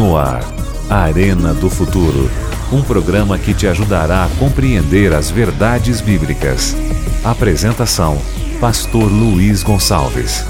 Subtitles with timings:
[0.00, 0.40] No ar,
[0.88, 2.30] Arena do Futuro.
[2.72, 6.74] Um programa que te ajudará a compreender as verdades bíblicas.
[7.22, 8.16] Apresentação:
[8.58, 10.42] Pastor Luiz Gonçalves.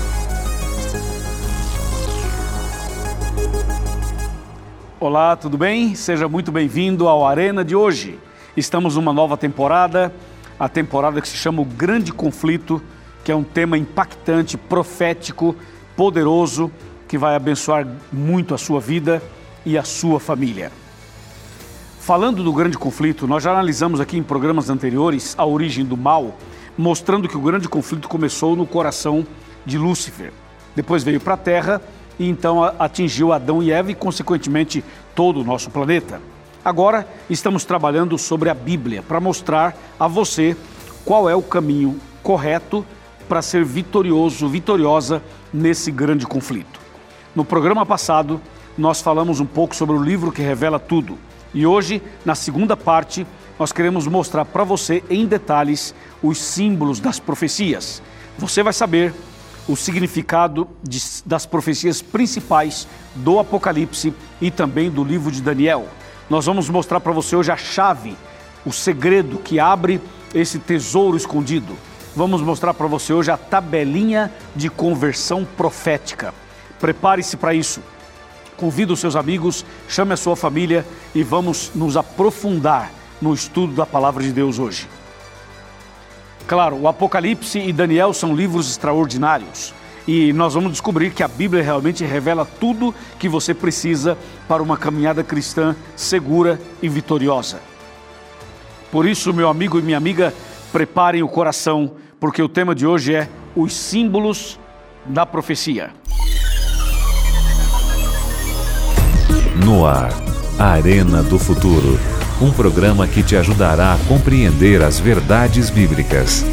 [5.01, 5.96] Olá, tudo bem?
[5.96, 8.21] Seja muito bem-vindo ao Arena de hoje.
[8.56, 10.14] Estamos numa nova temporada,
[10.60, 12.80] a temporada que se chama O Grande Conflito,
[13.24, 15.56] que é um tema impactante, profético,
[15.96, 16.70] poderoso,
[17.09, 19.21] que vai abençoar muito a sua vida
[19.64, 20.70] e a sua família.
[21.98, 26.34] Falando do grande conflito, nós já analisamos aqui em programas anteriores a origem do mal,
[26.77, 29.27] mostrando que o grande conflito começou no coração
[29.64, 30.33] de Lúcifer.
[30.74, 31.80] Depois veio para a Terra
[32.19, 36.20] e então atingiu Adão e Eva e, consequentemente, todo o nosso planeta.
[36.64, 40.56] Agora estamos trabalhando sobre a Bíblia para mostrar a você
[41.05, 42.84] qual é o caminho correto
[43.28, 45.22] para ser vitorioso, vitoriosa
[45.52, 46.80] nesse grande conflito.
[47.34, 48.41] No programa passado,
[48.77, 51.19] nós falamos um pouco sobre o livro que revela tudo.
[51.53, 53.27] E hoje, na segunda parte,
[53.58, 58.03] nós queremos mostrar para você em detalhes os símbolos das profecias.
[58.39, 59.12] Você vai saber
[59.69, 65.86] o significado de, das profecias principais do Apocalipse e também do livro de Daniel.
[66.28, 68.17] Nós vamos mostrar para você hoje a chave,
[68.64, 70.00] o segredo que abre
[70.34, 71.77] esse tesouro escondido.
[72.14, 76.34] Vamos mostrar para você hoje a tabelinha de conversão profética.
[76.80, 77.80] Prepare-se para isso.
[78.61, 83.86] Convida os seus amigos, chame a sua família e vamos nos aprofundar no estudo da
[83.86, 84.86] palavra de Deus hoje.
[86.47, 89.72] Claro, o Apocalipse e Daniel são livros extraordinários
[90.06, 94.77] e nós vamos descobrir que a Bíblia realmente revela tudo que você precisa para uma
[94.77, 97.62] caminhada cristã segura e vitoriosa.
[98.92, 100.34] Por isso, meu amigo e minha amiga,
[100.70, 104.58] preparem o coração, porque o tema de hoje é os símbolos
[105.06, 105.92] da profecia.
[109.56, 110.11] No ar,
[110.59, 111.98] Arena do Futuro.
[112.41, 116.45] Um programa que te ajudará a compreender as verdades bíblicas.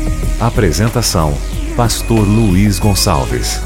[0.42, 1.34] Apresentação:
[1.76, 3.62] Pastor Luiz Gonçalves.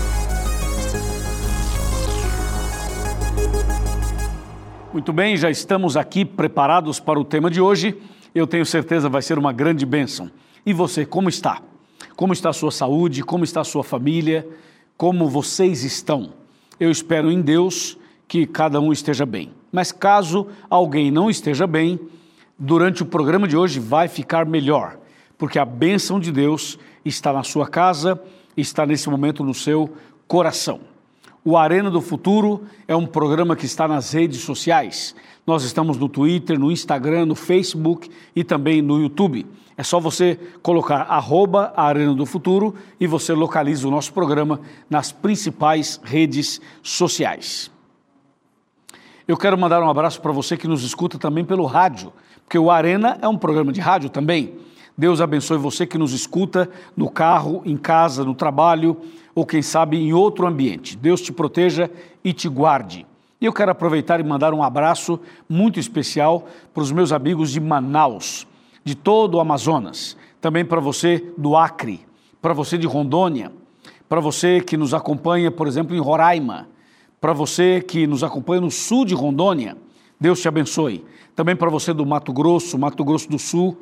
[4.91, 7.97] Muito bem, já estamos aqui preparados para o tema de hoje.
[8.35, 10.29] Eu tenho certeza vai ser uma grande bênção.
[10.65, 11.61] E você, como está?
[12.17, 13.23] Como está a sua saúde?
[13.23, 14.45] Como está a sua família?
[14.97, 16.33] Como vocês estão?
[16.77, 17.97] Eu espero em Deus
[18.31, 19.51] que cada um esteja bem.
[19.73, 21.99] Mas caso alguém não esteja bem,
[22.57, 24.97] durante o programa de hoje vai ficar melhor,
[25.37, 28.17] porque a bênção de Deus está na sua casa,
[28.55, 29.89] está nesse momento no seu
[30.29, 30.79] coração.
[31.43, 35.13] O Arena do Futuro é um programa que está nas redes sociais.
[35.45, 39.45] Nós estamos no Twitter, no Instagram, no Facebook e também no YouTube.
[39.75, 45.11] É só você colocar arroba Arena do Futuro e você localiza o nosso programa nas
[45.11, 47.69] principais redes sociais.
[49.31, 52.11] Eu quero mandar um abraço para você que nos escuta também pelo rádio,
[52.43, 54.55] porque o Arena é um programa de rádio também.
[54.97, 58.97] Deus abençoe você que nos escuta no carro, em casa, no trabalho
[59.33, 60.97] ou quem sabe em outro ambiente.
[60.97, 61.89] Deus te proteja
[62.21, 63.07] e te guarde.
[63.39, 65.17] E eu quero aproveitar e mandar um abraço
[65.47, 68.45] muito especial para os meus amigos de Manaus,
[68.83, 72.01] de todo o Amazonas, também para você do Acre,
[72.41, 73.49] para você de Rondônia,
[74.09, 76.67] para você que nos acompanha, por exemplo, em Roraima
[77.21, 79.77] para você que nos acompanha no sul de Rondônia,
[80.19, 81.05] Deus te abençoe.
[81.35, 83.77] Também para você do Mato Grosso, Mato Grosso do Sul,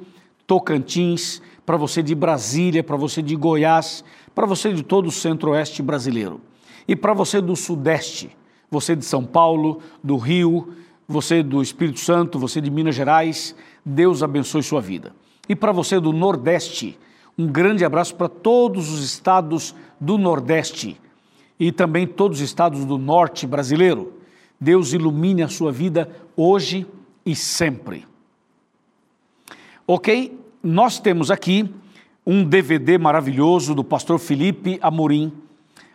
[0.46, 4.04] Tocantins, para você de Brasília, para você de Goiás,
[4.36, 6.42] para você de todo o centro-oeste brasileiro.
[6.86, 8.36] E para você do Sudeste,
[8.70, 10.74] você de São Paulo, do Rio,
[11.08, 13.56] você do Espírito Santo, você de Minas Gerais,
[13.86, 15.14] Deus abençoe sua vida.
[15.48, 17.00] E para você do Nordeste,
[17.38, 21.00] um grande abraço para todos os estados do Nordeste
[21.60, 24.14] e também todos os estados do norte brasileiro.
[24.60, 26.86] Deus ilumine a sua vida hoje
[27.26, 28.06] e sempre.
[29.86, 30.40] Ok?
[30.64, 31.70] Nós temos aqui
[32.26, 35.32] um DVD maravilhoso do pastor Felipe Amorim,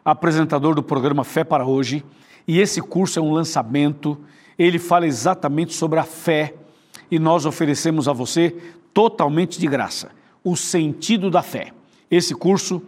[0.04, 2.04] apresentador do programa Fé para Hoje,
[2.46, 4.18] e esse curso é um lançamento.
[4.58, 6.54] Ele fala exatamente sobre a fé
[7.10, 8.56] e nós oferecemos a você
[8.92, 10.10] totalmente de graça
[10.44, 11.72] o sentido da fé.
[12.10, 12.82] Esse curso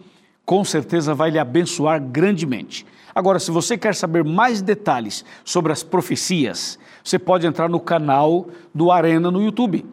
[0.47, 2.87] com certeza vai lhe abençoar grandemente.
[3.13, 8.47] Agora, se você quer saber mais detalhes sobre as profecias, você pode entrar no canal
[8.73, 9.85] do Arena no YouTube.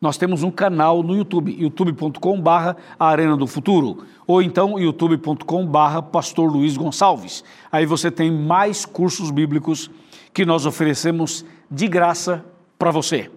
[0.00, 6.76] Nós temos um canal no YouTube, youtube.com/barra Arena do Futuro, ou então youtube.com/barra Pastor Luiz
[6.76, 7.42] Gonçalves.
[7.72, 9.90] Aí você tem mais cursos bíblicos
[10.34, 12.44] que nós oferecemos de graça
[12.78, 13.30] para você.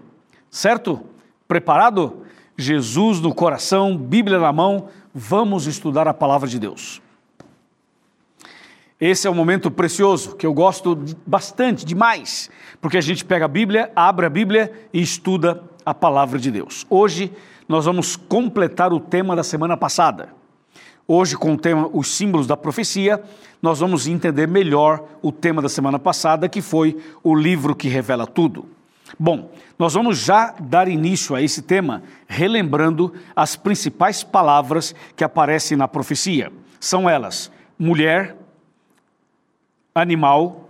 [0.51, 0.99] Certo?
[1.47, 2.23] Preparado?
[2.57, 4.87] Jesus no coração, Bíblia na mão,
[5.19, 7.01] vamos estudar a palavra de Deus.
[9.01, 13.47] Esse é um momento precioso que eu gosto bastante, demais, porque a gente pega a
[13.47, 16.85] Bíblia, abre a Bíblia e estuda a palavra de Deus.
[16.87, 17.33] Hoje
[17.67, 20.29] nós vamos completar o tema da semana passada.
[21.07, 23.23] Hoje, com o tema Os Símbolos da Profecia,
[23.59, 28.27] nós vamos entender melhor o tema da semana passada, que foi o livro que revela
[28.27, 28.76] tudo.
[29.17, 35.77] Bom, nós vamos já dar início a esse tema relembrando as principais palavras que aparecem
[35.77, 36.51] na profecia.
[36.79, 38.35] São elas: mulher,
[39.93, 40.69] animal,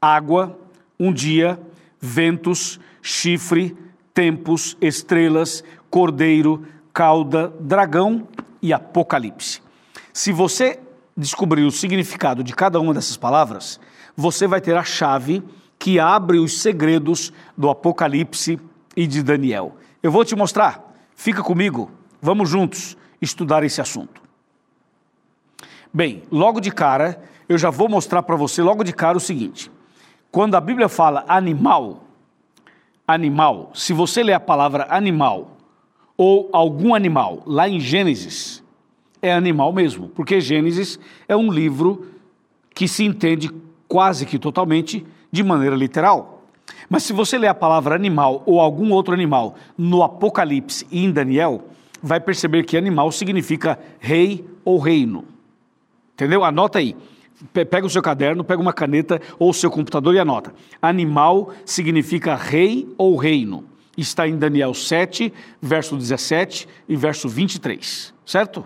[0.00, 0.58] água,
[0.98, 1.58] um dia,
[2.00, 3.76] ventos, chifre,
[4.12, 8.26] tempos, estrelas, cordeiro, cauda, dragão
[8.60, 9.62] e apocalipse.
[10.12, 10.80] Se você
[11.16, 13.80] descobrir o significado de cada uma dessas palavras,
[14.16, 15.42] você vai ter a chave
[15.78, 18.58] que abre os segredos do Apocalipse
[18.96, 19.76] e de Daniel.
[20.02, 20.94] Eu vou te mostrar.
[21.14, 21.90] Fica comigo.
[22.20, 24.20] Vamos juntos estudar esse assunto.
[25.92, 29.70] Bem, logo de cara, eu já vou mostrar para você logo de cara o seguinte:
[30.30, 32.04] quando a Bíblia fala animal,
[33.06, 35.56] animal, se você ler a palavra animal
[36.16, 38.62] ou algum animal lá em Gênesis,
[39.22, 42.06] é animal mesmo, porque Gênesis é um livro
[42.74, 43.50] que se entende
[43.88, 46.42] quase que totalmente de maneira literal.
[46.88, 51.10] Mas se você ler a palavra animal ou algum outro animal no Apocalipse e em
[51.10, 51.68] Daniel,
[52.02, 55.24] vai perceber que animal significa rei ou reino.
[56.14, 56.44] Entendeu?
[56.44, 56.96] Anota aí.
[57.52, 60.52] Pega o seu caderno, pega uma caneta ou o seu computador e anota.
[60.82, 63.64] Animal significa rei ou reino.
[63.96, 68.64] Está em Daniel 7, verso 17 e verso 23, certo?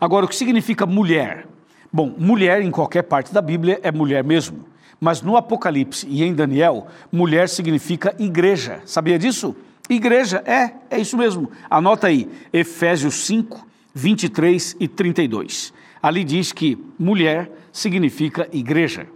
[0.00, 1.46] Agora, o que significa mulher?
[1.92, 4.66] Bom, mulher em qualquer parte da Bíblia é mulher mesmo.
[5.00, 8.80] Mas no Apocalipse e em Daniel, mulher significa igreja.
[8.86, 9.54] Sabia disso?
[9.88, 11.50] Igreja, é, é isso mesmo.
[11.70, 15.72] Anota aí, Efésios 5, 23 e 32.
[16.02, 19.06] Ali diz que mulher significa igreja.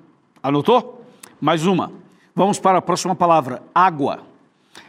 [0.42, 1.04] Anotou?
[1.40, 1.92] Mais uma.
[2.34, 4.20] Vamos para a próxima palavra: água.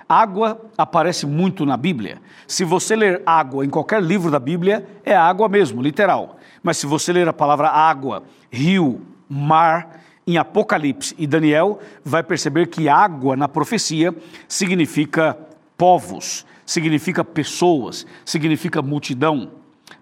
[0.07, 2.21] Água aparece muito na Bíblia.
[2.45, 6.37] Se você ler água em qualquer livro da Bíblia, é água mesmo, literal.
[6.61, 12.67] Mas se você ler a palavra água, rio, mar, em Apocalipse e Daniel, vai perceber
[12.67, 14.15] que água na profecia
[14.47, 15.37] significa
[15.77, 19.51] povos, significa pessoas, significa multidão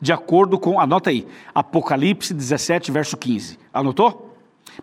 [0.01, 3.57] de acordo com, anota aí, Apocalipse 17, verso 15.
[3.73, 4.35] Anotou?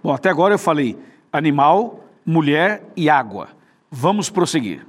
[0.03, 0.99] Bom, até agora eu falei
[1.33, 3.49] animal, mulher e água.
[3.91, 4.87] Vamos prosseguir.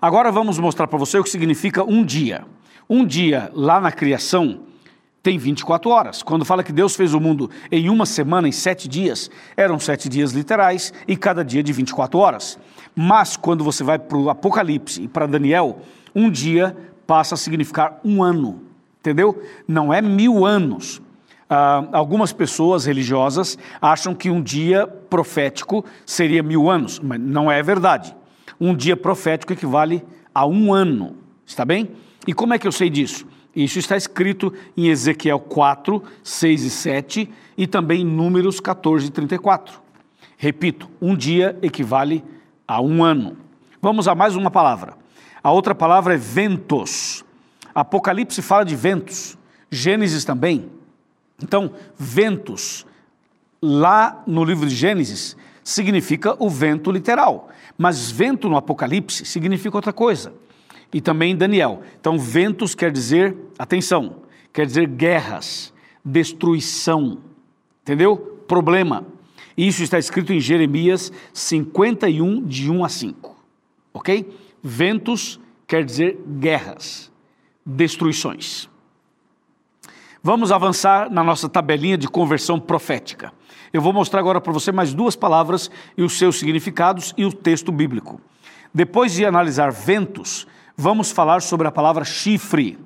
[0.00, 2.44] Agora vamos mostrar para você o que significa um dia.
[2.88, 4.60] Um dia lá na criação
[5.26, 6.22] tem 24 horas.
[6.22, 10.08] Quando fala que Deus fez o mundo em uma semana, em sete dias, eram sete
[10.08, 12.56] dias literais e cada dia de 24 horas.
[12.94, 15.80] Mas quando você vai para o Apocalipse e para Daniel,
[16.14, 16.76] um dia
[17.08, 18.62] passa a significar um ano,
[19.00, 19.42] entendeu?
[19.66, 21.02] Não é mil anos.
[21.50, 27.60] Ah, algumas pessoas religiosas acham que um dia profético seria mil anos, mas não é
[27.64, 28.14] verdade.
[28.60, 31.90] Um dia profético equivale a um ano, está bem?
[32.28, 33.26] E como é que eu sei disso?
[33.56, 39.10] Isso está escrito em Ezequiel 4, 6 e 7 e também em Números 14 e
[39.10, 39.80] 34.
[40.36, 42.22] Repito, um dia equivale
[42.68, 43.38] a um ano.
[43.80, 44.94] Vamos a mais uma palavra.
[45.42, 47.24] A outra palavra é ventos.
[47.74, 49.38] Apocalipse fala de ventos,
[49.70, 50.70] Gênesis também.
[51.42, 52.86] Então, ventos,
[53.62, 59.92] lá no livro de Gênesis, significa o vento literal, mas vento no Apocalipse significa outra
[59.92, 60.32] coisa.
[60.96, 61.82] E também Daniel.
[62.00, 65.70] Então, ventos quer dizer, atenção, quer dizer guerras,
[66.02, 67.18] destruição,
[67.82, 68.16] entendeu?
[68.48, 69.06] Problema.
[69.54, 73.36] Isso está escrito em Jeremias 51, de 1 a 5.
[73.92, 74.34] Ok?
[74.62, 77.12] Ventos quer dizer guerras,
[77.62, 78.66] destruições.
[80.22, 83.34] Vamos avançar na nossa tabelinha de conversão profética.
[83.70, 87.32] Eu vou mostrar agora para você mais duas palavras e os seus significados e o
[87.34, 88.18] texto bíblico.
[88.72, 92.78] Depois de analisar ventos, vamos falar sobre a palavra chifre.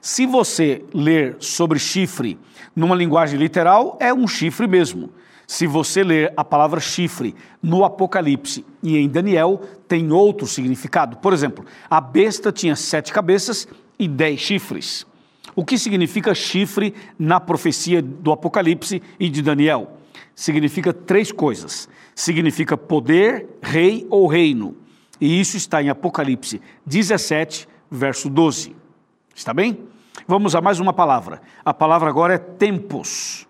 [0.00, 2.38] Se você ler sobre chifre
[2.76, 5.10] numa linguagem literal, é um chifre mesmo.
[5.46, 11.18] Se você ler a palavra chifre no Apocalipse e em Daniel, tem outro significado.
[11.18, 15.06] Por exemplo, a besta tinha sete cabeças e dez chifres.
[15.56, 19.98] O que significa chifre na profecia do Apocalipse e de Daniel?
[20.34, 21.88] Significa três coisas.
[22.14, 24.76] Significa poder, rei ou reino.
[25.24, 28.76] E isso está em Apocalipse 17, verso 12.
[29.34, 29.78] Está bem?
[30.28, 31.40] Vamos a mais uma palavra.
[31.64, 33.48] A palavra agora é tempos.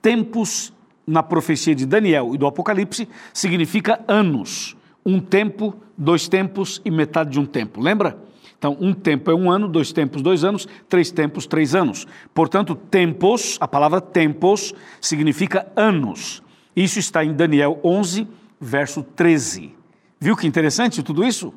[0.00, 0.72] Tempos
[1.04, 4.76] na profecia de Daniel e do Apocalipse significa anos.
[5.04, 7.80] Um tempo, dois tempos e metade de um tempo.
[7.80, 8.16] Lembra?
[8.56, 12.06] Então, um tempo é um ano, dois tempos, dois anos, três tempos, três anos.
[12.32, 16.40] Portanto, tempos, a palavra tempos significa anos.
[16.76, 18.28] Isso está em Daniel 11,
[18.60, 19.82] verso 13.
[20.24, 21.52] Viu que interessante tudo isso?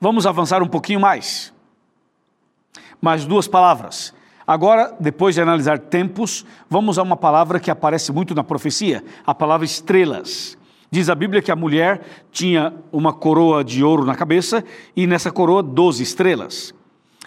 [0.00, 1.52] Vamos avançar um pouquinho mais.
[3.02, 4.14] Mais duas palavras.
[4.46, 9.34] Agora, depois de analisar tempos, vamos a uma palavra que aparece muito na profecia, a
[9.34, 10.56] palavra estrelas.
[10.90, 12.00] Diz a Bíblia que a mulher
[12.32, 14.64] tinha uma coroa de ouro na cabeça
[14.96, 16.72] e nessa coroa doze estrelas.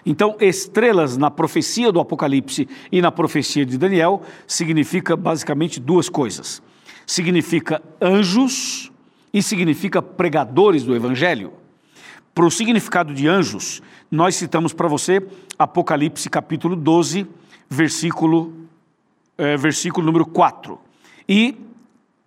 [0.04, 6.60] Então, estrelas na profecia do Apocalipse e na profecia de Daniel significa basicamente duas coisas.
[7.06, 8.90] Significa anjos
[9.34, 11.52] e significa pregadores do evangelho.
[12.32, 15.20] Para o significado de anjos, nós citamos para você
[15.58, 17.26] Apocalipse capítulo 12,
[17.68, 18.54] versículo,
[19.36, 20.78] é, versículo número 4.
[21.28, 21.56] E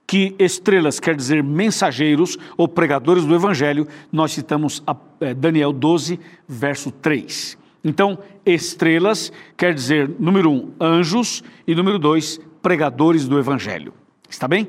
[0.06, 6.20] que estrelas quer dizer mensageiros ou pregadores do Evangelho, nós citamos a, é, Daniel 12,
[6.48, 7.58] verso 3.
[7.84, 13.94] Então, estrelas quer dizer, número um, anjos, e número dois, pregadores do Evangelho.
[14.30, 14.68] Está bem?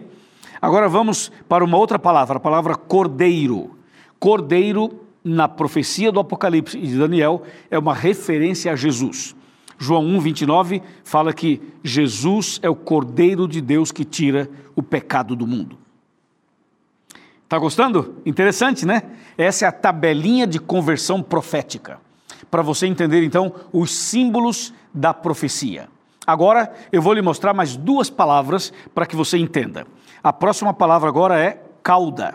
[0.60, 3.78] Agora vamos para uma outra palavra, a palavra cordeiro.
[4.18, 9.36] Cordeiro, na profecia do Apocalipse e de Daniel, é uma referência a Jesus.
[9.78, 15.36] João 1, 29 fala que Jesus é o Cordeiro de Deus que tira o pecado
[15.36, 15.78] do mundo.
[17.44, 18.16] Está gostando?
[18.26, 19.02] Interessante, né?
[19.38, 22.00] Essa é a tabelinha de conversão profética.
[22.50, 25.88] Para você entender, então, os símbolos da profecia.
[26.26, 29.86] Agora, eu vou lhe mostrar mais duas palavras para que você entenda.
[30.22, 32.34] A próxima palavra agora é cauda.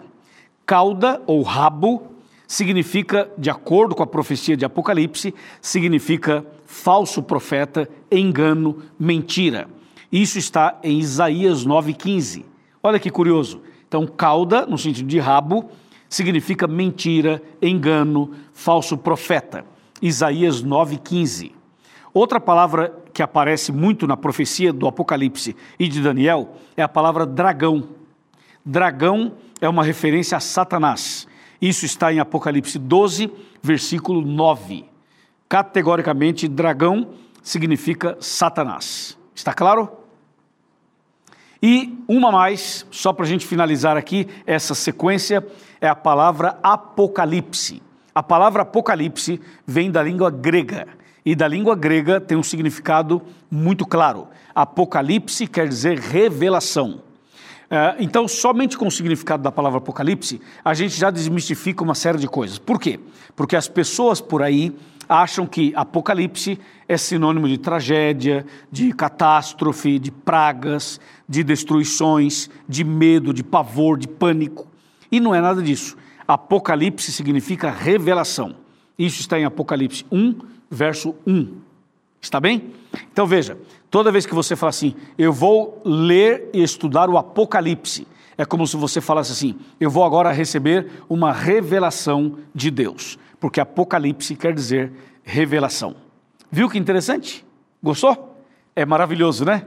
[0.66, 2.14] Cauda ou rabo
[2.48, 9.68] significa, de acordo com a profecia de Apocalipse, significa falso profeta, engano, mentira.
[10.12, 12.46] Isso está em Isaías 9,15.
[12.82, 13.62] Olha que curioso.
[13.88, 15.70] Então, cauda, no sentido de rabo,
[16.08, 19.66] significa mentira, engano, falso profeta.
[20.02, 21.52] Isaías 9,15.
[22.14, 27.26] Outra palavra que aparece muito na profecia do Apocalipse e de Daniel é a palavra
[27.26, 27.88] dragão.
[28.66, 31.28] Dragão é uma referência a Satanás.
[31.62, 34.86] Isso está em Apocalipse 12, versículo 9.
[35.48, 37.10] Categoricamente, dragão
[37.42, 39.18] significa Satanás.
[39.36, 39.90] Está claro?
[41.62, 45.46] E uma mais, só para a gente finalizar aqui essa sequência,
[45.80, 47.82] é a palavra Apocalipse.
[48.14, 50.88] A palavra Apocalipse vem da língua grega.
[51.26, 54.28] E da língua grega tem um significado muito claro.
[54.54, 57.02] Apocalipse quer dizer revelação.
[57.70, 62.20] É, então, somente com o significado da palavra Apocalipse, a gente já desmistifica uma série
[62.20, 62.60] de coisas.
[62.60, 63.00] Por quê?
[63.36, 64.76] Porque as pessoas por aí
[65.08, 73.34] acham que Apocalipse é sinônimo de tragédia, de catástrofe, de pragas, de destruições, de medo,
[73.34, 74.68] de pavor, de pânico.
[75.12, 75.98] E não é nada disso.
[76.28, 78.56] Apocalipse significa revelação.
[78.98, 80.36] Isso está em Apocalipse 1,
[80.74, 81.58] verso 1.
[82.22, 82.74] Está bem?
[83.12, 83.58] Então veja,
[83.92, 88.66] toda vez que você fala assim, eu vou ler e estudar o Apocalipse, é como
[88.66, 94.54] se você falasse assim, eu vou agora receber uma revelação de Deus, porque Apocalipse quer
[94.54, 94.92] dizer
[95.24, 95.96] revelação.
[96.52, 97.46] Viu que interessante?
[97.82, 98.38] Gostou?
[98.76, 99.66] É maravilhoso, né?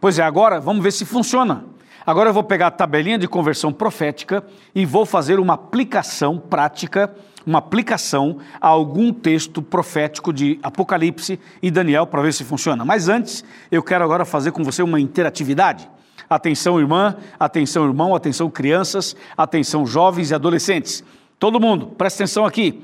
[0.00, 1.64] Pois é, agora vamos ver se funciona.
[2.06, 7.12] Agora eu vou pegar a tabelinha de conversão profética e vou fazer uma aplicação prática
[7.46, 12.84] uma aplicação a algum texto profético de Apocalipse e Daniel para ver se funciona.
[12.84, 15.88] Mas antes, eu quero agora fazer com você uma interatividade.
[16.28, 21.04] Atenção, irmã, atenção, irmão, atenção, crianças, atenção, jovens e adolescentes.
[21.38, 22.82] Todo mundo, presta atenção aqui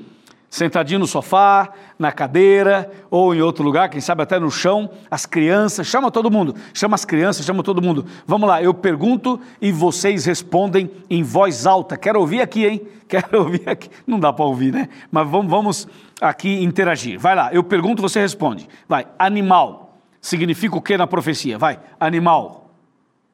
[0.53, 5.25] sentadinho no sofá, na cadeira ou em outro lugar, quem sabe até no chão, as
[5.25, 8.05] crianças, chama todo mundo, chama as crianças, chama todo mundo.
[8.27, 11.97] Vamos lá, eu pergunto e vocês respondem em voz alta.
[11.97, 12.81] Quero ouvir aqui, hein?
[13.09, 13.89] Quero ouvir aqui.
[14.05, 14.89] Não dá para ouvir, né?
[15.11, 15.87] Mas vamos, vamos
[16.21, 17.19] aqui interagir.
[17.19, 18.69] Vai lá, eu pergunto, você responde.
[18.87, 19.97] Vai, animal.
[20.21, 21.57] Significa o que na profecia?
[21.57, 22.69] Vai, animal.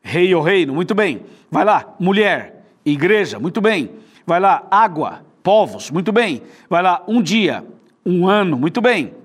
[0.01, 1.25] Rei ou reino, muito bem.
[1.51, 3.91] Vai lá, mulher, igreja, muito bem.
[4.25, 6.43] Vai lá, água, povos, muito bem.
[6.69, 7.65] Vai lá, um dia,
[8.05, 9.15] um ano, muito bem.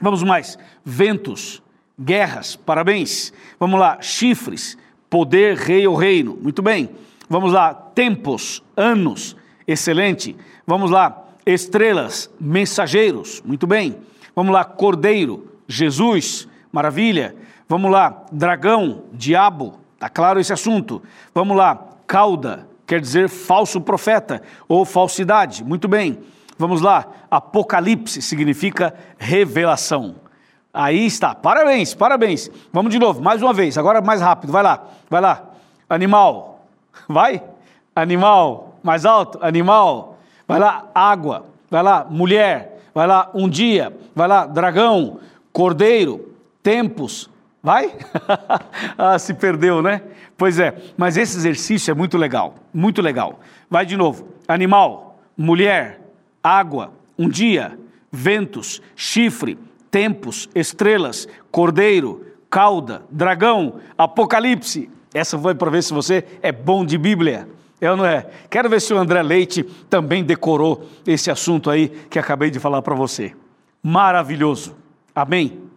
[0.00, 1.62] Vamos mais, ventos,
[1.96, 3.32] guerras, parabéns.
[3.60, 4.76] Vamos lá, chifres,
[5.08, 6.90] poder, rei ou reino, muito bem.
[7.28, 10.34] Vamos lá, tempos, anos, excelente.
[10.66, 13.98] Vamos lá, estrelas, mensageiros, muito bem.
[14.34, 17.36] Vamos lá, cordeiro, Jesus, maravilha.
[17.68, 21.00] Vamos lá, dragão, diabo, tá claro esse assunto.
[21.32, 25.64] Vamos lá, cauda, quer dizer falso profeta ou falsidade.
[25.64, 26.18] Muito bem,
[26.58, 27.06] vamos lá.
[27.30, 30.16] Apocalipse significa revelação.
[30.74, 32.50] Aí está, parabéns, parabéns.
[32.70, 35.42] Vamos de novo, mais uma vez, agora mais rápido, vai lá, vai lá.
[35.88, 36.66] Animal,
[37.08, 37.42] vai?
[37.96, 40.18] Animal, mais alto, animal.
[40.46, 41.46] Vai lá, água.
[41.70, 45.18] vai lá, mulher, vai lá, um dia, vai lá, dragão,
[45.50, 47.30] cordeiro, tempos,
[47.62, 47.94] vai?
[48.98, 50.02] ah, se perdeu, né?
[50.36, 53.40] Pois é, mas esse exercício é muito legal, muito legal.
[53.70, 56.00] Vai de novo: animal, mulher,
[56.42, 57.78] água, um dia,
[58.10, 59.58] ventos, chifre,
[59.90, 64.90] tempos, estrelas, cordeiro, cauda, dragão, apocalipse.
[65.14, 67.48] Essa foi para ver se você é bom de Bíblia.
[67.80, 68.26] É ou não é?
[68.48, 72.80] Quero ver se o André Leite também decorou esse assunto aí que acabei de falar
[72.80, 73.34] para você.
[73.82, 74.76] Maravilhoso.
[75.14, 75.71] Amém?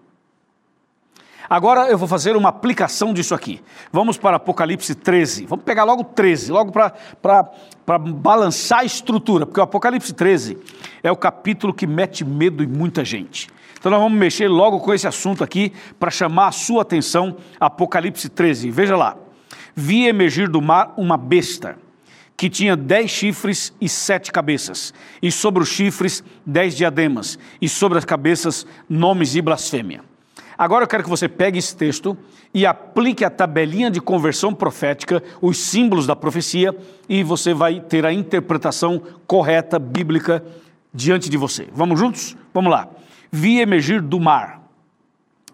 [1.50, 3.62] Agora eu vou fazer uma aplicação disso aqui.
[3.92, 5.46] Vamos para Apocalipse 13.
[5.46, 10.58] Vamos pegar logo 13, logo para balançar a estrutura, porque o Apocalipse 13
[11.04, 13.48] é o capítulo que mete medo em muita gente.
[13.78, 17.38] Então nós vamos mexer logo com esse assunto aqui para chamar a sua atenção.
[17.60, 18.72] Apocalipse 13.
[18.72, 19.16] Veja lá.
[19.76, 21.78] Vi emergir do mar uma besta
[22.38, 27.98] que tinha dez chifres e sete cabeças, e sobre os chifres dez diademas, e sobre
[27.98, 30.02] as cabeças nomes e blasfêmia.
[30.58, 32.18] Agora eu quero que você pegue esse texto
[32.54, 36.76] e aplique a tabelinha de conversão profética, os símbolos da profecia,
[37.10, 40.44] e você vai ter a interpretação correta, bíblica,
[40.94, 41.68] diante de você.
[41.74, 42.38] Vamos juntos?
[42.54, 42.88] Vamos lá.
[43.30, 44.62] Vi emergir do mar.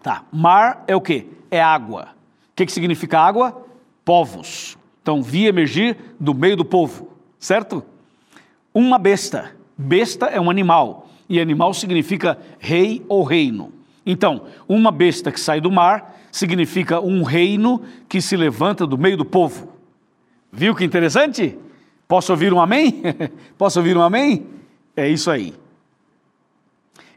[0.02, 1.26] Tá, mar é o que?
[1.50, 2.08] É água.
[2.52, 3.66] O que, que significa água?
[4.04, 4.78] Povos.
[5.02, 7.84] Então, vi emergir do meio do povo, certo?
[8.72, 9.50] Uma besta.
[9.76, 13.72] Besta é um animal, e animal significa rei ou reino.
[14.04, 19.16] Então, uma besta que sai do mar significa um reino que se levanta do meio
[19.16, 19.72] do povo.
[20.50, 21.58] Viu que interessante?
[22.08, 23.02] Posso ouvir um amém?
[23.56, 24.46] Posso ouvir um amém?
[24.96, 25.54] É isso aí.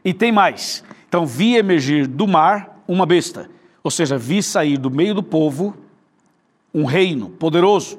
[0.04, 0.84] E tem mais.
[1.08, 3.50] Então, vi emergir do mar uma besta,
[3.82, 5.76] ou seja, vi sair do meio do povo
[6.72, 7.98] um reino poderoso.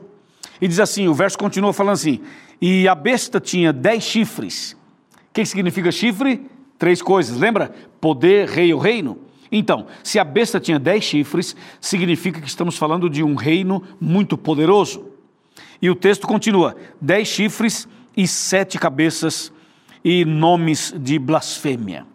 [0.61, 2.21] E diz assim: o verso continua falando assim:
[2.61, 4.73] e a besta tinha dez chifres.
[5.13, 6.49] O que significa chifre?
[6.77, 7.73] Três coisas, lembra?
[7.99, 9.17] Poder, rei ou reino.
[9.51, 14.37] Então, se a besta tinha dez chifres, significa que estamos falando de um reino muito
[14.37, 15.05] poderoso.
[15.81, 19.51] E o texto continua: dez chifres e sete cabeças
[20.03, 22.05] e nomes de blasfêmia.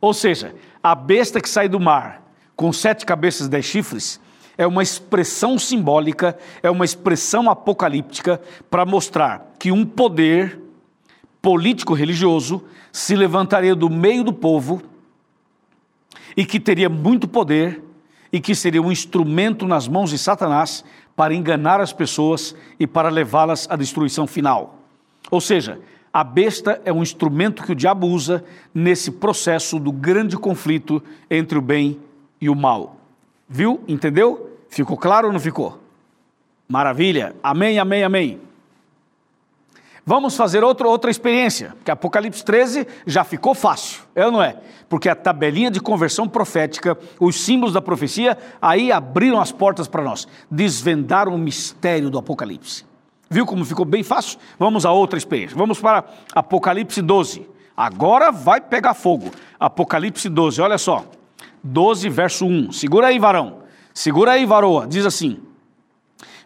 [0.00, 2.22] Ou seja, a besta que sai do mar
[2.56, 4.20] com sete cabeças e dez chifres
[4.56, 10.60] é uma expressão simbólica, é uma expressão apocalíptica para mostrar que um poder
[11.42, 14.82] político-religioso se levantaria do meio do povo
[16.36, 17.82] e que teria muito poder
[18.32, 20.84] e que seria um instrumento nas mãos de Satanás
[21.16, 24.78] para enganar as pessoas e para levá-las à destruição final.
[25.30, 25.80] Ou seja,
[26.12, 31.58] a besta é um instrumento que o diabo usa nesse processo do grande conflito entre
[31.58, 32.00] o bem
[32.40, 32.96] e o mal.
[33.48, 33.82] Viu?
[33.86, 34.58] Entendeu?
[34.68, 35.80] Ficou claro ou não ficou?
[36.68, 37.34] Maravilha.
[37.42, 38.40] Amém, amém, amém.
[40.10, 44.56] Vamos fazer outro, outra experiência, que Apocalipse 13 já ficou fácil, é ou não é?
[44.88, 50.02] Porque a tabelinha de conversão profética, os símbolos da profecia, aí abriram as portas para
[50.02, 52.84] nós, desvendaram o mistério do Apocalipse.
[53.30, 54.40] Viu como ficou bem fácil?
[54.58, 55.56] Vamos a outra experiência.
[55.56, 56.02] Vamos para
[56.34, 57.46] Apocalipse 12.
[57.76, 59.30] Agora vai pegar fogo.
[59.60, 61.04] Apocalipse 12, olha só.
[61.62, 62.72] 12, verso 1.
[62.72, 63.58] Segura aí, varão.
[63.94, 64.88] Segura aí, varoa.
[64.88, 65.38] Diz assim: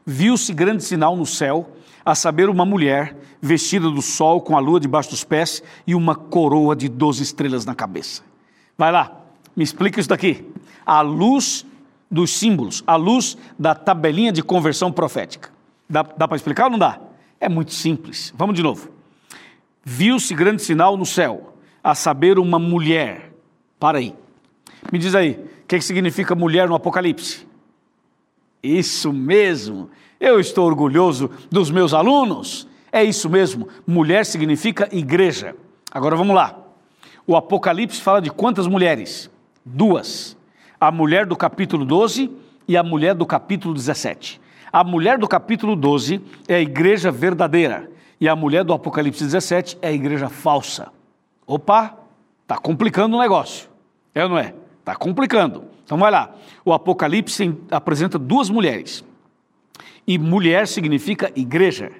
[0.04, 1.73] Viu-se grande sinal no céu
[2.04, 6.14] a saber, uma mulher vestida do sol, com a lua debaixo dos pés e uma
[6.14, 8.22] coroa de doze estrelas na cabeça.
[8.76, 9.20] Vai lá,
[9.56, 10.44] me explica isso daqui.
[10.84, 11.64] A luz
[12.10, 15.50] dos símbolos, a luz da tabelinha de conversão profética.
[15.88, 17.00] Dá, dá para explicar ou não dá?
[17.40, 18.32] É muito simples.
[18.36, 18.88] Vamos de novo.
[19.82, 23.32] Viu-se grande sinal no céu, a saber, uma mulher.
[23.78, 24.14] Para aí.
[24.90, 27.46] Me diz aí, o que, que significa mulher no Apocalipse?
[28.62, 29.90] Isso mesmo.
[30.20, 32.68] Eu estou orgulhoso dos meus alunos.
[32.92, 33.68] É isso mesmo.
[33.86, 35.56] Mulher significa igreja.
[35.90, 36.56] Agora vamos lá.
[37.26, 39.30] O Apocalipse fala de quantas mulheres?
[39.64, 40.36] Duas.
[40.80, 42.30] A mulher do capítulo 12
[42.68, 44.40] e a mulher do capítulo 17.
[44.72, 49.78] A mulher do capítulo 12 é a igreja verdadeira e a mulher do Apocalipse 17
[49.80, 50.92] é a igreja falsa.
[51.46, 51.96] Opa,
[52.46, 53.68] tá complicando o negócio.
[54.14, 54.54] É ou não é?
[54.84, 55.64] Tá complicando.
[55.84, 56.34] Então vai lá.
[56.64, 59.04] O Apocalipse apresenta duas mulheres.
[60.06, 61.90] E mulher significa igreja.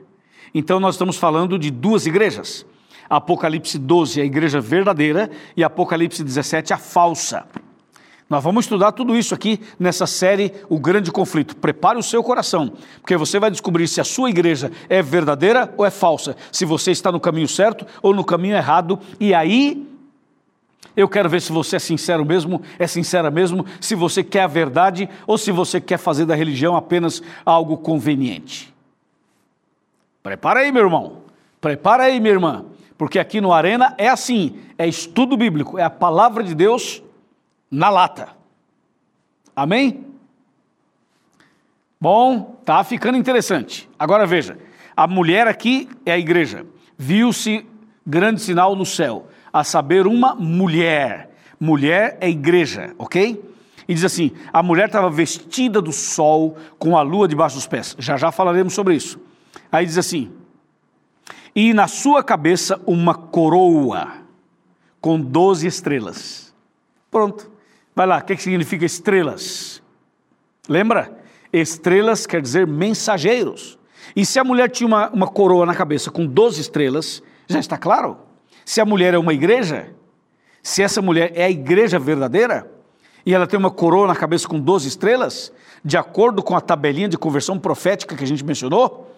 [0.55, 2.67] Então nós estamos falando de duas igrejas.
[3.09, 7.47] Apocalipse 12, a igreja verdadeira, e Apocalipse 17, a falsa.
[8.29, 11.57] Nós vamos estudar tudo isso aqui nessa série O Grande Conflito.
[11.57, 15.85] Prepare o seu coração, porque você vai descobrir se a sua igreja é verdadeira ou
[15.85, 19.94] é falsa, se você está no caminho certo ou no caminho errado, e aí
[20.97, 24.47] eu quero ver se você é sincero mesmo, é sincera mesmo, se você quer a
[24.47, 28.73] verdade ou se você quer fazer da religião apenas algo conveniente.
[30.23, 31.19] Prepara aí, meu irmão.
[31.61, 32.65] Prepara aí, minha irmã.
[32.97, 37.03] Porque aqui no Arena é assim: é estudo bíblico, é a palavra de Deus
[37.71, 38.29] na lata.
[39.55, 40.07] Amém?
[42.01, 43.89] Bom, tá ficando interessante.
[43.99, 44.59] Agora veja:
[44.97, 46.65] a mulher aqui é a igreja.
[46.97, 47.67] Viu-se
[48.07, 51.31] grande sinal no céu, a saber, uma mulher.
[51.61, 53.41] Mulher é igreja, ok?
[53.87, 57.95] E diz assim: a mulher estava vestida do sol, com a lua debaixo dos pés.
[58.01, 59.21] Já já falaremos sobre isso.
[59.71, 60.33] Aí diz assim:
[61.55, 64.09] e na sua cabeça uma coroa
[65.01, 66.53] com doze estrelas.
[67.09, 67.49] Pronto.
[67.95, 69.81] Vai lá, o que significa estrelas?
[70.69, 71.17] Lembra?
[71.53, 73.79] Estrelas quer dizer mensageiros.
[74.17, 77.79] E se a mulher tinha uma, uma coroa na cabeça com doze estrelas, já está
[77.79, 78.24] claro?
[78.65, 79.89] Se a mulher é uma igreja,
[80.63, 82.71] se essa mulher é a igreja verdadeira,
[83.27, 85.53] e ela tem uma coroa na cabeça com 12 estrelas,
[85.85, 89.11] de acordo com a tabelinha de conversão profética que a gente mencionou,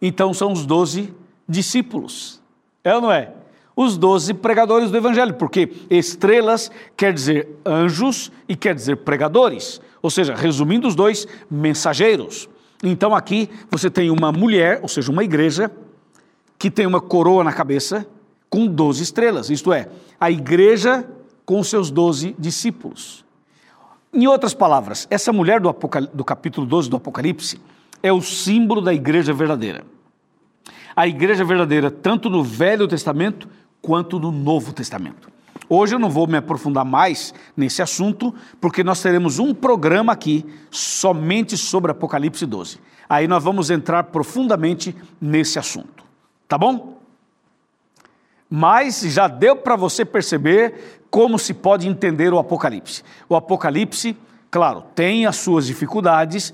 [0.00, 1.12] então são os 12
[1.48, 2.40] discípulos.
[2.84, 3.32] É ou não é?
[3.74, 10.10] Os 12 pregadores do evangelho, porque estrelas quer dizer anjos e quer dizer pregadores, ou
[10.10, 12.48] seja, resumindo os dois, mensageiros.
[12.82, 15.70] Então aqui você tem uma mulher, ou seja, uma igreja,
[16.58, 18.06] que tem uma coroa na cabeça
[18.48, 19.88] com 12 estrelas, isto é,
[20.20, 21.08] a igreja
[21.44, 23.24] com seus 12 discípulos.
[24.12, 25.74] Em outras palavras, essa mulher do,
[26.14, 27.60] do capítulo 12 do Apocalipse
[28.02, 29.84] é o símbolo da igreja verdadeira.
[30.94, 33.48] A igreja verdadeira, tanto no Velho Testamento
[33.82, 35.30] quanto no Novo Testamento.
[35.68, 40.44] Hoje eu não vou me aprofundar mais nesse assunto, porque nós teremos um programa aqui
[40.70, 42.78] somente sobre Apocalipse 12.
[43.08, 46.04] Aí nós vamos entrar profundamente nesse assunto.
[46.48, 46.95] Tá bom?
[48.48, 53.02] Mas já deu para você perceber como se pode entender o Apocalipse.
[53.28, 54.16] O Apocalipse,
[54.50, 56.52] claro, tem as suas dificuldades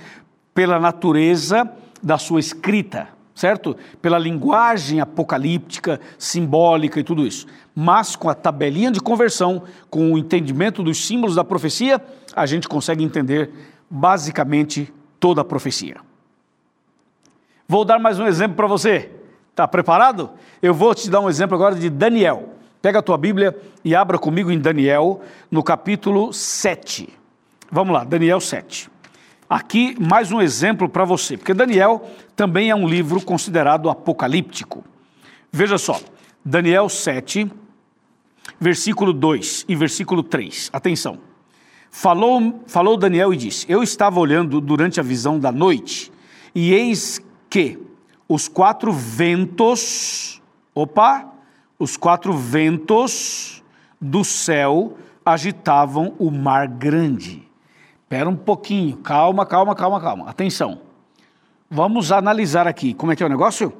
[0.54, 1.70] pela natureza
[2.02, 3.76] da sua escrita, certo?
[4.00, 7.46] Pela linguagem apocalíptica, simbólica e tudo isso.
[7.74, 12.00] Mas com a tabelinha de conversão, com o entendimento dos símbolos da profecia,
[12.34, 13.50] a gente consegue entender
[13.88, 15.96] basicamente toda a profecia.
[17.68, 19.10] Vou dar mais um exemplo para você.
[19.52, 20.30] Está preparado?
[20.62, 22.54] Eu vou te dar um exemplo agora de Daniel.
[22.80, 27.06] Pega a tua Bíblia e abra comigo em Daniel, no capítulo 7.
[27.70, 28.90] Vamos lá, Daniel 7.
[29.50, 34.82] Aqui mais um exemplo para você, porque Daniel também é um livro considerado apocalíptico.
[35.52, 36.00] Veja só,
[36.42, 37.52] Daniel 7,
[38.58, 40.70] versículo 2 e versículo 3.
[40.72, 41.18] Atenção.
[41.90, 46.10] Falou, falou Daniel e disse: Eu estava olhando durante a visão da noite,
[46.54, 47.91] e eis que
[48.32, 50.40] os quatro ventos,
[50.74, 51.30] opa,
[51.78, 53.62] os quatro ventos
[54.00, 57.46] do céu agitavam o mar grande.
[58.02, 60.30] Espera um pouquinho, calma, calma, calma, calma.
[60.30, 60.80] Atenção.
[61.70, 62.94] Vamos analisar aqui.
[62.94, 63.70] Como é que é o negócio?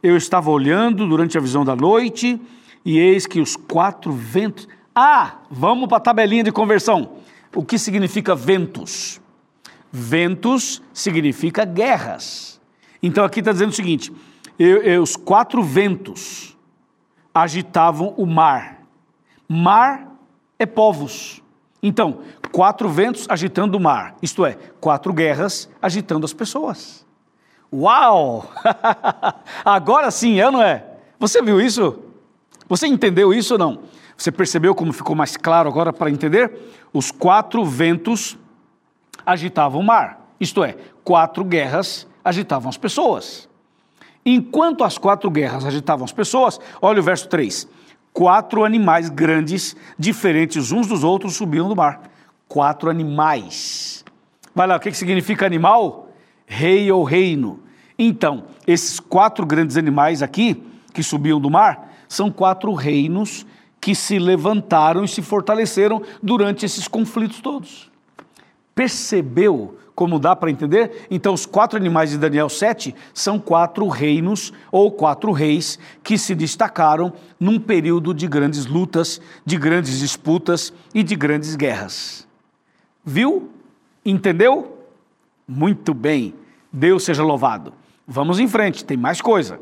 [0.00, 2.40] Eu estava olhando durante a visão da noite
[2.84, 4.68] e eis que os quatro ventos.
[4.94, 7.14] Ah, vamos para a tabelinha de conversão.
[7.52, 9.20] O que significa ventos?
[9.90, 12.57] Ventos significa guerras.
[13.02, 14.12] Então aqui está dizendo o seguinte:
[14.58, 16.56] eu, eu, os quatro ventos
[17.32, 18.82] agitavam o mar.
[19.48, 20.12] Mar
[20.58, 21.42] é povos.
[21.80, 27.06] Então, quatro ventos agitando o mar, isto é, quatro guerras agitando as pessoas.
[27.72, 28.50] Uau!
[29.64, 30.84] Agora sim, é não é?
[31.20, 32.00] Você viu isso?
[32.68, 33.82] Você entendeu isso ou não?
[34.16, 36.52] Você percebeu como ficou mais claro agora para entender?
[36.92, 38.36] Os quatro ventos
[39.24, 43.48] agitavam o mar, isto é, quatro guerras agitavam as pessoas.
[44.24, 47.68] Enquanto as quatro guerras agitavam as pessoas, olha o verso 3:
[48.12, 52.02] quatro animais grandes, diferentes uns dos outros, subiam do mar.
[52.46, 54.04] Quatro animais.
[54.54, 56.08] Vai lá, o que significa animal?
[56.46, 57.60] Rei ou reino.
[57.98, 63.46] Então, esses quatro grandes animais aqui, que subiam do mar, são quatro reinos
[63.80, 67.90] que se levantaram e se fortaleceram durante esses conflitos todos.
[68.74, 71.08] Percebeu como dá para entender?
[71.10, 76.36] Então, os quatro animais de Daniel 7 são quatro reinos ou quatro reis que se
[76.36, 82.28] destacaram num período de grandes lutas, de grandes disputas e de grandes guerras.
[83.04, 83.50] Viu?
[84.04, 84.86] Entendeu?
[85.48, 86.32] Muito bem.
[86.72, 87.72] Deus seja louvado.
[88.06, 89.58] Vamos em frente, tem mais coisa.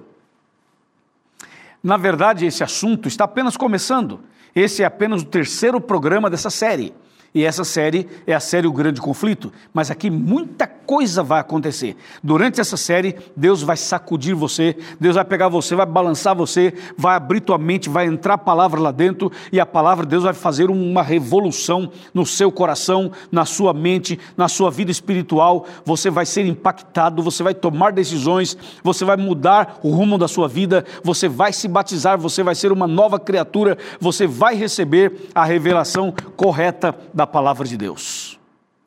[1.83, 4.21] Na verdade, esse assunto está apenas começando.
[4.55, 6.93] Esse é apenas o terceiro programa dessa série.
[7.37, 11.95] E essa série é a série O Grande Conflito, mas aqui muita coisa vai acontecer.
[12.23, 17.15] Durante essa série, Deus vai sacudir você, Deus vai pegar você, vai balançar você, vai
[17.15, 20.33] abrir tua mente, vai entrar a palavra lá dentro e a palavra de Deus vai
[20.33, 25.67] fazer uma revolução no seu coração, na sua mente, na sua vida espiritual.
[25.85, 30.49] Você vai ser impactado, você vai tomar decisões, você vai mudar o rumo da sua
[30.49, 35.45] vida, você vai se batizar, você vai ser uma nova criatura, você vai receber a
[35.45, 36.95] revelação correta
[37.27, 38.39] da palavra de Deus.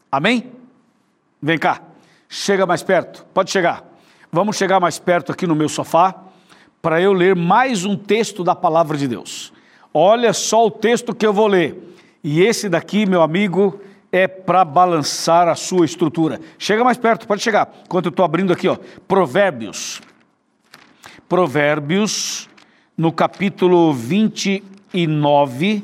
[0.09, 0.51] Amém?
[1.41, 1.81] Vem cá,
[2.29, 3.83] chega mais perto, pode chegar.
[4.31, 6.15] Vamos chegar mais perto aqui no meu sofá
[6.81, 9.51] para eu ler mais um texto da palavra de Deus.
[9.93, 11.95] Olha só o texto que eu vou ler.
[12.23, 16.39] E esse daqui, meu amigo, é para balançar a sua estrutura.
[16.57, 17.69] Chega mais perto, pode chegar.
[17.85, 18.77] Enquanto eu estou abrindo aqui, ó.
[19.07, 20.01] Provérbios.
[21.27, 22.47] Provérbios,
[22.97, 25.83] no capítulo 29,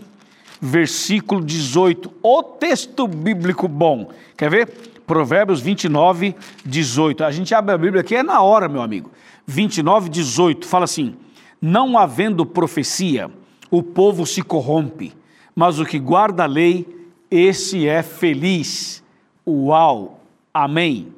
[0.62, 2.12] versículo 18.
[2.22, 4.10] O texto bíblico bom.
[4.38, 4.68] Quer ver?
[5.06, 7.24] Provérbios 29, 18.
[7.24, 9.12] A gente abre a Bíblia aqui, é na hora, meu amigo.
[9.46, 10.68] 29, 18.
[10.68, 11.16] Fala assim:
[11.62, 13.30] Não havendo profecia,
[13.70, 15.14] o povo se corrompe,
[15.56, 16.88] mas o que guarda a lei,
[17.30, 19.04] esse é feliz.
[19.48, 20.20] Uau!
[20.54, 21.14] Amém.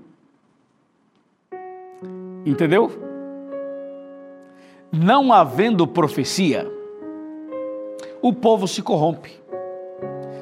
[2.46, 2.92] Entendeu?
[4.92, 6.70] Não havendo profecia,
[8.22, 9.32] o povo se corrompe.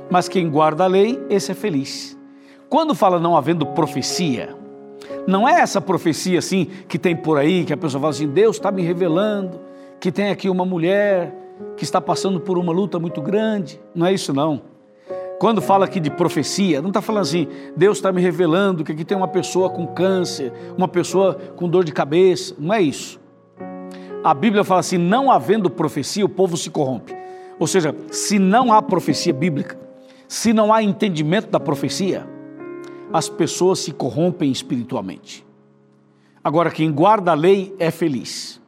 [0.09, 2.17] Mas quem guarda a lei, esse é feliz.
[2.69, 4.55] Quando fala não havendo profecia,
[5.27, 8.57] não é essa profecia assim que tem por aí, que a pessoa fala assim: Deus
[8.57, 9.59] está me revelando
[9.99, 11.33] que tem aqui uma mulher
[11.77, 13.79] que está passando por uma luta muito grande.
[13.93, 14.61] Não é isso, não.
[15.39, 19.03] Quando fala aqui de profecia, não está falando assim, Deus está me revelando que aqui
[19.03, 22.55] tem uma pessoa com câncer, uma pessoa com dor de cabeça.
[22.57, 23.19] Não é isso.
[24.23, 27.24] A Bíblia fala assim: não havendo profecia, o povo se corrompe.
[27.59, 29.77] Ou seja, se não há profecia bíblica,
[30.27, 32.27] se não há entendimento da profecia,
[33.13, 35.45] as pessoas se corrompem espiritualmente.
[36.43, 38.61] Agora, quem guarda a lei é feliz.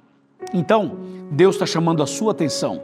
[0.53, 0.97] Então,
[1.29, 2.81] Deus está chamando a sua atenção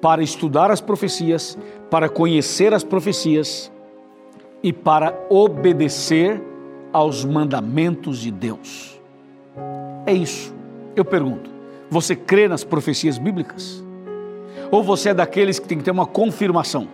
[0.00, 1.56] para estudar as profecias,
[1.90, 3.70] para conhecer as profecias
[4.62, 6.42] e para obedecer
[6.92, 9.00] aos mandamentos de Deus.
[10.06, 10.54] É isso.
[10.96, 11.50] Eu pergunto:
[11.90, 13.84] você crê nas profecias bíblicas?
[14.72, 16.88] Ou você é daqueles que tem que ter uma confirmação?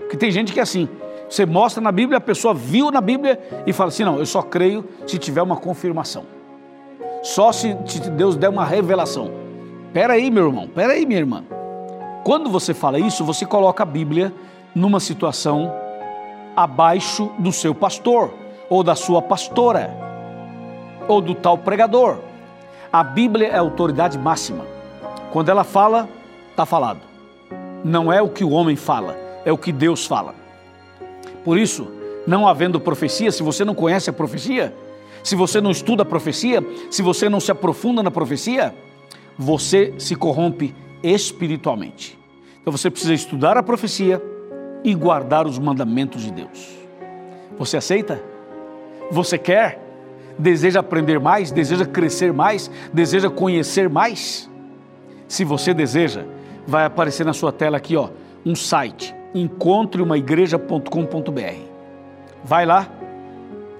[0.00, 0.88] Porque tem gente que é assim,
[1.30, 4.42] você mostra na Bíblia, a pessoa viu na Bíblia e fala assim: não, eu só
[4.42, 6.24] creio se tiver uma confirmação.
[7.22, 7.72] Só se
[8.16, 9.30] Deus der uma revelação.
[9.92, 11.44] Pera aí, meu irmão, pera aí, minha irmã.
[12.24, 14.32] Quando você fala isso, você coloca a Bíblia
[14.74, 15.72] numa situação
[16.56, 18.34] abaixo do seu pastor,
[18.68, 19.90] ou da sua pastora,
[21.06, 22.18] ou do tal pregador.
[22.92, 24.64] A Bíblia é a autoridade máxima.
[25.32, 26.08] Quando ela fala,
[26.56, 27.00] está falado.
[27.84, 29.14] Não é o que o homem fala,
[29.44, 30.34] é o que Deus fala.
[31.44, 31.86] Por isso,
[32.26, 34.74] não havendo profecia, se você não conhece a profecia,
[35.22, 38.74] se você não estuda a profecia, se você não se aprofunda na profecia,
[39.38, 42.18] você se corrompe espiritualmente.
[42.60, 44.20] Então você precisa estudar a profecia
[44.82, 46.74] e guardar os mandamentos de Deus.
[47.58, 48.22] Você aceita?
[49.10, 49.82] Você quer?
[50.38, 51.52] Deseja aprender mais?
[51.52, 52.70] Deseja crescer mais?
[52.92, 54.50] Deseja conhecer mais?
[55.28, 56.24] Se você deseja,
[56.66, 58.08] vai aparecer na sua tela aqui, ó,
[58.44, 61.60] um site, encontreumaigreja.com.br.
[62.44, 62.88] Vai lá,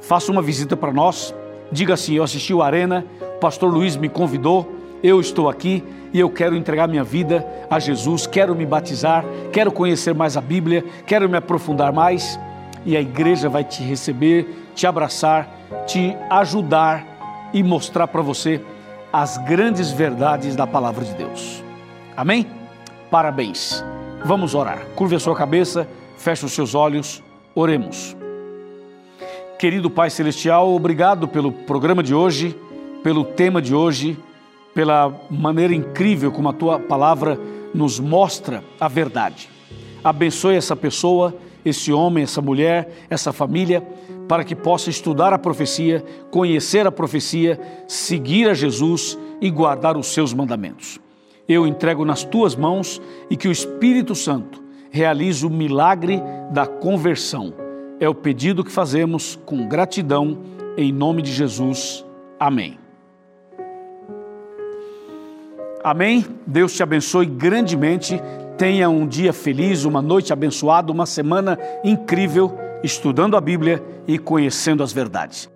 [0.00, 1.34] faça uma visita para nós,
[1.70, 3.04] diga assim: eu assisti o Arena,
[3.36, 4.72] o pastor Luiz me convidou,
[5.02, 9.70] eu estou aqui e eu quero entregar minha vida a Jesus, quero me batizar, quero
[9.70, 12.38] conhecer mais a Bíblia, quero me aprofundar mais.
[12.84, 15.48] E a igreja vai te receber, te abraçar,
[15.86, 18.60] te ajudar e mostrar para você
[19.12, 21.62] as grandes verdades da palavra de Deus.
[22.16, 22.46] Amém?
[23.10, 23.84] Parabéns.
[24.24, 24.84] Vamos orar.
[24.96, 25.88] Curve a sua cabeça,
[26.18, 27.22] feche os seus olhos,
[27.54, 28.16] oremos.
[29.58, 32.58] Querido Pai Celestial, obrigado pelo programa de hoje,
[33.04, 34.18] pelo tema de hoje,
[34.74, 37.38] pela maneira incrível como a tua palavra
[37.72, 39.48] nos mostra a verdade.
[40.02, 43.80] Abençoe essa pessoa, esse homem, essa mulher, essa família,
[44.28, 50.08] para que possa estudar a profecia, conhecer a profecia, seguir a Jesus e guardar os
[50.08, 51.05] seus mandamentos
[51.48, 57.52] eu entrego nas tuas mãos e que o Espírito Santo realize o milagre da conversão.
[58.00, 60.38] É o pedido que fazemos com gratidão,
[60.76, 62.04] em nome de Jesus.
[62.38, 62.78] Amém.
[65.82, 66.24] Amém.
[66.46, 68.20] Deus te abençoe grandemente.
[68.58, 74.82] Tenha um dia feliz, uma noite abençoada, uma semana incrível, estudando a Bíblia e conhecendo
[74.82, 75.55] as verdades.